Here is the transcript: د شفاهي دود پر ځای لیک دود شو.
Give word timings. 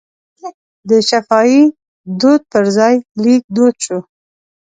د 0.89 0.91
شفاهي 1.09 1.63
دود 2.19 2.41
پر 2.51 2.63
ځای 2.77 2.95
لیک 3.23 3.43
دود 3.55 3.75
شو. 3.85 3.99